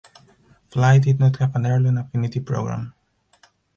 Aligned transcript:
Fly 0.71 0.97
did 0.97 1.19
not 1.19 1.35
have 1.37 1.55
an 1.55 1.67
airline 1.67 1.99
affinity 1.99 2.39
program. 2.39 2.95